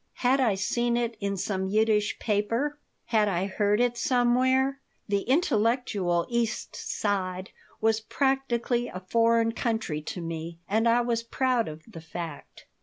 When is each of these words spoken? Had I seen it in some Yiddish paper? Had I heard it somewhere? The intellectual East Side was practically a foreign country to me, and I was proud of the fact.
Had 0.25 0.39
I 0.39 0.55
seen 0.55 0.97
it 0.97 1.15
in 1.19 1.37
some 1.37 1.67
Yiddish 1.67 2.17
paper? 2.17 2.79
Had 3.05 3.27
I 3.27 3.45
heard 3.45 3.79
it 3.79 3.99
somewhere? 3.99 4.79
The 5.07 5.21
intellectual 5.21 6.25
East 6.27 6.75
Side 6.75 7.51
was 7.81 8.01
practically 8.01 8.87
a 8.87 8.99
foreign 9.07 9.51
country 9.51 10.01
to 10.01 10.19
me, 10.19 10.57
and 10.67 10.89
I 10.89 11.01
was 11.01 11.21
proud 11.21 11.67
of 11.67 11.83
the 11.85 12.01
fact. 12.01 12.65